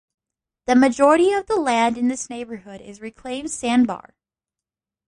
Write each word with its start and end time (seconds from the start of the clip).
The 0.65 0.75
majority 0.75 1.31
of 1.31 1.45
the 1.45 1.57
land 1.57 1.95
in 1.95 2.07
this 2.07 2.27
neighborhood 2.27 2.81
is 2.81 3.01
reclaimed 3.01 3.51
sandbar. 3.51 4.15